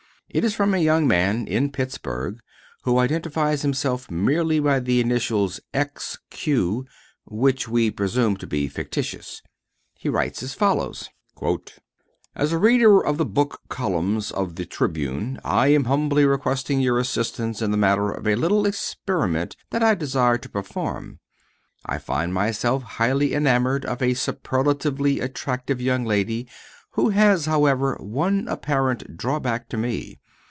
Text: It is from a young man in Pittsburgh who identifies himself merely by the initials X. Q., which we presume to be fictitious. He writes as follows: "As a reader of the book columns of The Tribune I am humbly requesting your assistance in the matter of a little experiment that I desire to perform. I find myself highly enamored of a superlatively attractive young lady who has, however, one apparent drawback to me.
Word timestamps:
It 0.33 0.45
is 0.45 0.55
from 0.55 0.73
a 0.73 0.77
young 0.77 1.09
man 1.09 1.45
in 1.45 1.73
Pittsburgh 1.73 2.39
who 2.83 2.99
identifies 2.99 3.63
himself 3.63 4.09
merely 4.09 4.61
by 4.61 4.79
the 4.79 5.01
initials 5.01 5.59
X. 5.73 6.19
Q., 6.29 6.85
which 7.25 7.67
we 7.67 7.91
presume 7.91 8.37
to 8.37 8.47
be 8.47 8.69
fictitious. 8.69 9.41
He 9.93 10.07
writes 10.07 10.41
as 10.41 10.53
follows: 10.53 11.09
"As 12.33 12.53
a 12.53 12.57
reader 12.57 13.05
of 13.05 13.17
the 13.17 13.25
book 13.25 13.59
columns 13.67 14.31
of 14.31 14.55
The 14.55 14.65
Tribune 14.65 15.37
I 15.43 15.67
am 15.67 15.83
humbly 15.83 16.23
requesting 16.23 16.79
your 16.79 16.97
assistance 16.97 17.61
in 17.61 17.71
the 17.71 17.75
matter 17.75 18.09
of 18.09 18.25
a 18.25 18.35
little 18.35 18.65
experiment 18.65 19.57
that 19.71 19.83
I 19.83 19.95
desire 19.95 20.37
to 20.37 20.47
perform. 20.49 21.19
I 21.85 21.97
find 21.97 22.33
myself 22.33 22.83
highly 22.83 23.33
enamored 23.33 23.83
of 23.83 24.01
a 24.01 24.13
superlatively 24.13 25.19
attractive 25.19 25.81
young 25.81 26.05
lady 26.05 26.47
who 26.95 27.09
has, 27.09 27.45
however, 27.47 27.97
one 27.99 28.47
apparent 28.47 29.17
drawback 29.17 29.67
to 29.69 29.77
me. 29.77 30.17